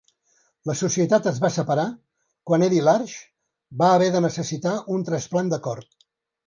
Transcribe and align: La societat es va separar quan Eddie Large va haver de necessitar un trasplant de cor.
La 0.69 0.75
societat 0.79 1.29
es 1.31 1.37
va 1.43 1.51
separar 1.57 1.85
quan 2.51 2.67
Eddie 2.69 2.87
Large 2.89 3.21
va 3.83 3.93
haver 3.99 4.11
de 4.17 4.27
necessitar 4.31 4.77
un 4.97 5.11
trasplant 5.13 5.55
de 5.57 5.63
cor. 5.69 5.89